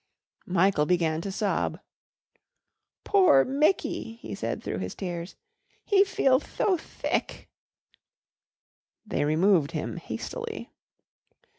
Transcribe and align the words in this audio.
Michael 0.47 0.87
began 0.87 1.21
to 1.21 1.31
sob. 1.31 1.79
"Poor 3.03 3.45
Micky," 3.45 4.13
he 4.15 4.33
said 4.33 4.63
through 4.63 4.79
his 4.79 4.95
tears. 4.95 5.35
"He 5.85 6.03
feelth 6.03 6.57
tho 6.57 6.75
thick." 6.75 7.47
They 9.05 9.25
removed 9.25 9.73
him 9.73 9.97
hastily. 9.97 10.71